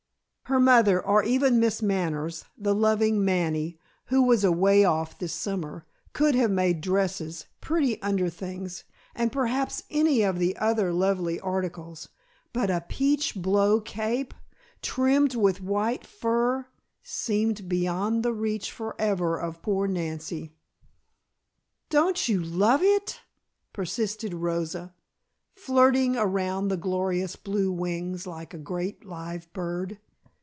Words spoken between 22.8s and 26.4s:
it?" persisted Rosa, flirting